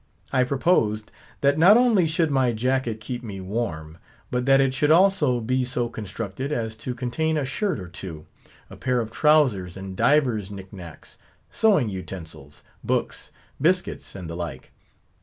[0.33, 3.99] I proposed, that not only should my jacket keep me warm,
[4.31, 8.25] but that it should also be so constructed as to contain a shirt or two,
[8.67, 13.29] a pair of trowsers, and divers knick knacks—sewing utensils, books,
[13.61, 14.71] biscuits, and the like.